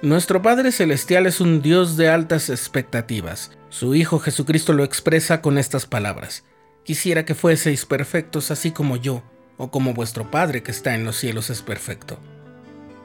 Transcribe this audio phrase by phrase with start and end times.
[0.00, 3.50] Nuestro Padre Celestial es un Dios de altas expectativas.
[3.68, 6.44] Su Hijo Jesucristo lo expresa con estas palabras.
[6.84, 9.24] Quisiera que fueseis perfectos así como yo,
[9.56, 12.20] o como vuestro Padre que está en los cielos es perfecto.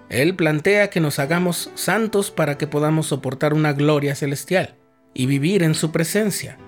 [0.10, 4.75] Él plantea que nos hagamos santos para que podamos soportar una gloria celestial
[5.16, 6.60] y vivir en su presencia.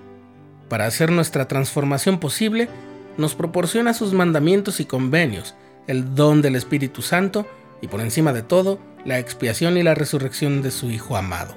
[0.68, 2.68] Para hacer nuestra transformación posible,
[3.16, 5.54] nos proporciona sus mandamientos y convenios,
[5.86, 7.46] el don del Espíritu Santo
[7.80, 11.54] y por encima de todo, la expiación y la resurrección de su Hijo amado.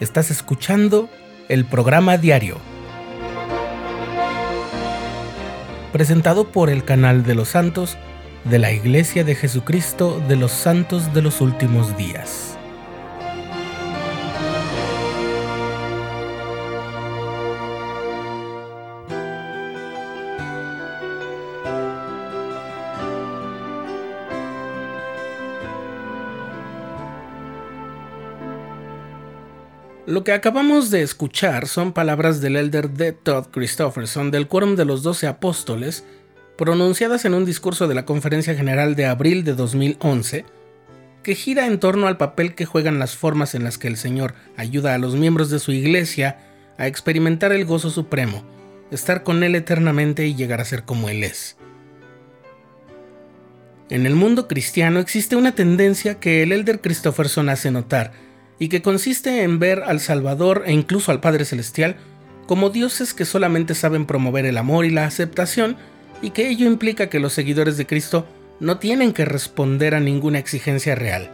[0.00, 1.08] Estás escuchando
[1.48, 2.58] el programa diario,
[5.92, 7.96] presentado por el canal de los santos
[8.44, 12.55] de la Iglesia de Jesucristo de los Santos de los Últimos Días.
[30.06, 34.84] Lo que acabamos de escuchar son palabras del elder de Todd Christofferson del Quórum de
[34.84, 36.04] los Doce Apóstoles,
[36.56, 40.44] pronunciadas en un discurso de la Conferencia General de abril de 2011,
[41.24, 44.34] que gira en torno al papel que juegan las formas en las que el Señor
[44.56, 46.38] ayuda a los miembros de su iglesia
[46.78, 48.44] a experimentar el gozo supremo,
[48.92, 51.56] estar con Él eternamente y llegar a ser como Él es.
[53.90, 58.12] En el mundo cristiano existe una tendencia que el elder Christofferson hace notar,
[58.58, 61.96] y que consiste en ver al Salvador e incluso al Padre Celestial
[62.46, 65.76] como dioses que solamente saben promover el amor y la aceptación,
[66.22, 68.26] y que ello implica que los seguidores de Cristo
[68.58, 71.30] no tienen que responder a ninguna exigencia real.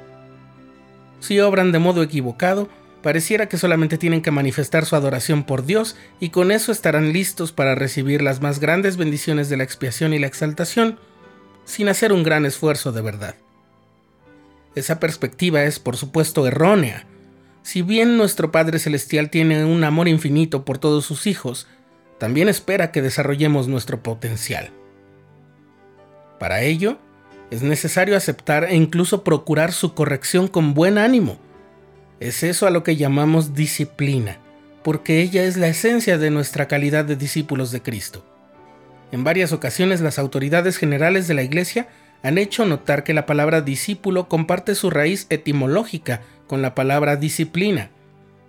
[1.20, 2.69] Si obran de modo equivocado,
[3.01, 7.53] pareciera que solamente tienen que manifestar su adoración por Dios y con eso estarán listos
[7.53, 10.98] para recibir las más grandes bendiciones de la expiación y la exaltación,
[11.64, 13.36] sin hacer un gran esfuerzo de verdad.
[14.75, 17.06] Esa perspectiva es, por supuesto, errónea,
[17.62, 21.69] si bien nuestro Padre Celestial tiene un amor infinito por todos sus hijos,
[22.19, 24.70] también espera que desarrollemos nuestro potencial.
[26.41, 26.98] Para ello,
[27.51, 31.39] es necesario aceptar e incluso procurar su corrección con buen ánimo.
[32.19, 34.39] Es eso a lo que llamamos disciplina,
[34.83, 38.25] porque ella es la esencia de nuestra calidad de discípulos de Cristo.
[39.13, 41.89] En varias ocasiones las autoridades generales de la Iglesia
[42.22, 47.90] han hecho notar que la palabra discípulo comparte su raíz etimológica con la palabra disciplina.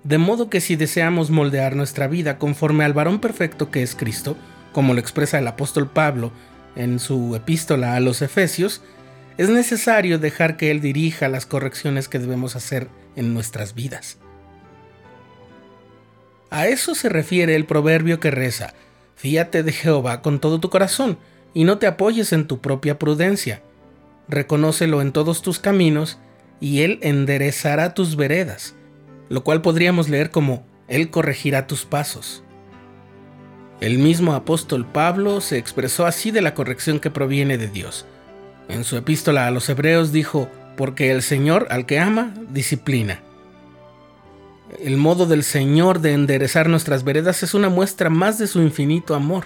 [0.04, 4.38] De modo que si deseamos moldear nuestra vida conforme al varón perfecto que es Cristo,
[4.74, 6.32] como lo expresa el apóstol Pablo
[6.76, 8.82] en su epístola a los Efesios,
[9.38, 14.18] es necesario dejar que Él dirija las correcciones que debemos hacer en nuestras vidas.
[16.52, 18.74] A eso se refiere el proverbio que reza,
[19.16, 21.18] Fíate de Jehová con todo tu corazón,
[21.54, 23.62] y no te apoyes en tu propia prudencia.
[24.28, 26.20] Reconócelo en todos tus caminos,
[26.60, 28.76] y Él enderezará tus veredas,
[29.30, 32.44] lo cual podríamos leer como Él corregirá tus pasos.
[33.82, 38.06] El mismo apóstol Pablo se expresó así de la corrección que proviene de Dios.
[38.70, 43.22] En su epístola a los Hebreos dijo, porque el Señor al que ama, disciplina.
[44.80, 49.16] El modo del Señor de enderezar nuestras veredas es una muestra más de su infinito
[49.16, 49.46] amor,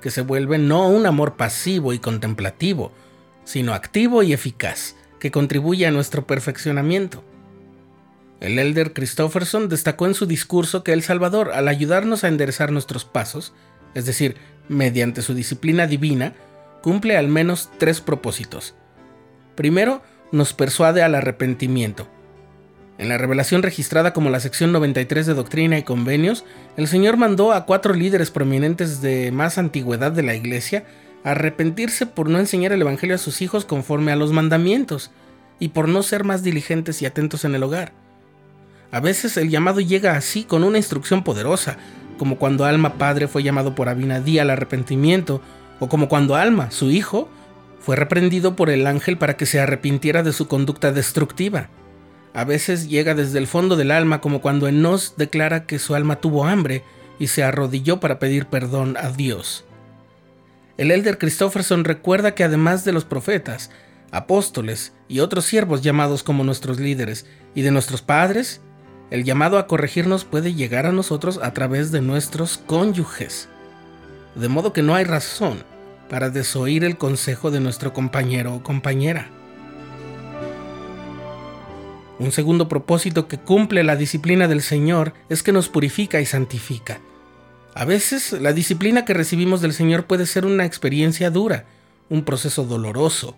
[0.00, 2.92] que se vuelve no un amor pasivo y contemplativo,
[3.44, 7.24] sino activo y eficaz, que contribuye a nuestro perfeccionamiento.
[8.40, 13.04] El elder Christofferson destacó en su discurso que el Salvador, al ayudarnos a enderezar nuestros
[13.04, 13.54] pasos,
[13.94, 14.36] es decir,
[14.68, 16.34] mediante su disciplina divina,
[16.82, 18.74] cumple al menos tres propósitos.
[19.54, 20.02] Primero,
[20.32, 22.08] nos persuade al arrepentimiento.
[22.98, 26.44] En la revelación registrada como la sección 93 de Doctrina y Convenios,
[26.78, 30.84] el Señor mandó a cuatro líderes prominentes de más antigüedad de la Iglesia
[31.22, 35.10] arrepentirse por no enseñar el Evangelio a sus hijos conforme a los mandamientos
[35.58, 37.92] y por no ser más diligentes y atentos en el hogar.
[38.92, 41.76] A veces el llamado llega así con una instrucción poderosa,
[42.16, 45.42] como cuando Alma padre fue llamado por Abinadí al arrepentimiento,
[45.80, 47.28] o como cuando Alma, su hijo,
[47.80, 51.68] fue reprendido por el ángel para que se arrepintiera de su conducta destructiva.
[52.36, 56.16] A veces llega desde el fondo del alma, como cuando Enos declara que su alma
[56.16, 56.84] tuvo hambre
[57.18, 59.64] y se arrodilló para pedir perdón a Dios.
[60.76, 63.70] El elder Christofferson recuerda que además de los profetas,
[64.10, 67.24] apóstoles y otros siervos llamados como nuestros líderes
[67.54, 68.60] y de nuestros padres,
[69.10, 73.48] el llamado a corregirnos puede llegar a nosotros a través de nuestros cónyuges.
[74.34, 75.64] De modo que no hay razón
[76.10, 79.30] para desoír el consejo de nuestro compañero o compañera.
[82.18, 86.98] Un segundo propósito que cumple la disciplina del Señor es que nos purifica y santifica.
[87.74, 91.66] A veces la disciplina que recibimos del Señor puede ser una experiencia dura,
[92.08, 93.36] un proceso doloroso,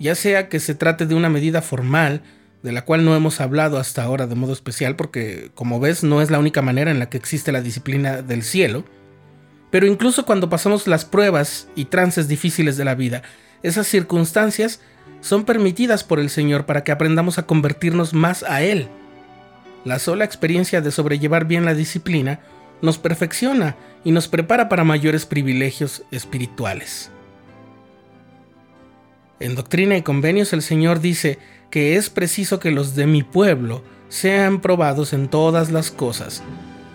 [0.00, 2.22] ya sea que se trate de una medida formal,
[2.64, 6.20] de la cual no hemos hablado hasta ahora de modo especial porque, como ves, no
[6.20, 8.84] es la única manera en la que existe la disciplina del cielo,
[9.70, 13.22] pero incluso cuando pasamos las pruebas y trances difíciles de la vida,
[13.62, 14.80] esas circunstancias
[15.20, 18.88] son permitidas por el Señor para que aprendamos a convertirnos más a Él.
[19.84, 22.40] La sola experiencia de sobrellevar bien la disciplina
[22.82, 27.10] nos perfecciona y nos prepara para mayores privilegios espirituales.
[29.40, 31.38] En Doctrina y Convenios el Señor dice
[31.70, 36.42] que es preciso que los de mi pueblo sean probados en todas las cosas,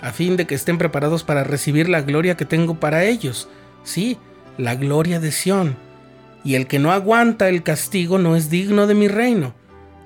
[0.02, 3.48] a fin de que estén preparados para recibir la gloria que tengo para ellos,
[3.84, 4.18] sí,
[4.58, 5.78] la gloria de Sión.
[6.44, 9.54] Y el que no aguanta el castigo no es digno de mi reino.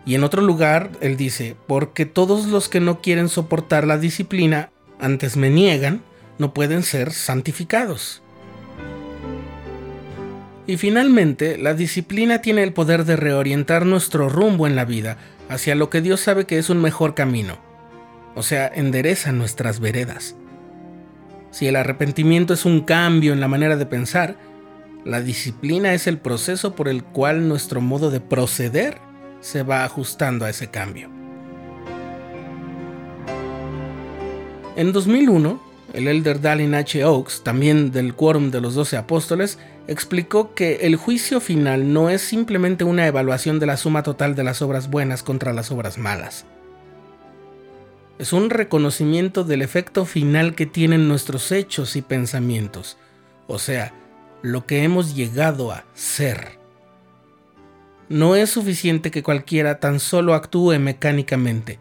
[0.05, 4.69] Y en otro lugar, él dice, porque todos los que no quieren soportar la disciplina,
[4.99, 6.01] antes me niegan,
[6.37, 8.21] no pueden ser santificados.
[10.67, 15.17] Y finalmente, la disciplina tiene el poder de reorientar nuestro rumbo en la vida
[15.49, 17.57] hacia lo que Dios sabe que es un mejor camino.
[18.35, 20.35] O sea, endereza nuestras veredas.
[21.51, 24.37] Si el arrepentimiento es un cambio en la manera de pensar,
[25.07, 28.97] la disciplina es el proceso por el cual nuestro modo de proceder
[29.39, 31.09] se va ajustando a ese cambio.
[34.75, 35.61] En 2001,
[35.93, 37.05] el elder Dallin H.
[37.05, 39.57] Oaks, también del Quórum de los Doce Apóstoles,
[39.87, 44.43] explicó que el juicio final no es simplemente una evaluación de la suma total de
[44.43, 46.45] las obras buenas contra las obras malas.
[48.19, 52.97] Es un reconocimiento del efecto final que tienen nuestros hechos y pensamientos,
[53.47, 53.93] o sea,
[54.41, 56.57] lo que hemos llegado a ser.
[58.09, 61.79] No es suficiente que cualquiera tan solo actúe mecánicamente.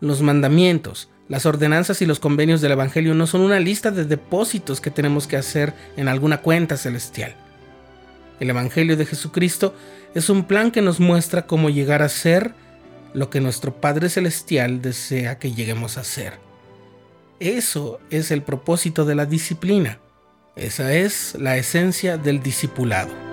[0.00, 4.80] Los mandamientos, las ordenanzas y los convenios del Evangelio no son una lista de depósitos
[4.80, 7.34] que tenemos que hacer en alguna cuenta celestial.
[8.38, 9.74] El Evangelio de Jesucristo
[10.14, 12.54] es un plan que nos muestra cómo llegar a ser
[13.12, 16.34] lo que nuestro Padre Celestial desea que lleguemos a ser.
[17.40, 19.98] Eso es el propósito de la disciplina.
[20.58, 23.27] Esa es la esencia del discipulado.